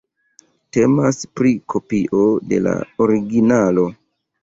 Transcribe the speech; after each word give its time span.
Temas 0.77 1.19
pri 1.41 1.53
kopio 1.75 2.25
de 2.55 2.63
la 2.67 2.77
originalo. 3.09 3.91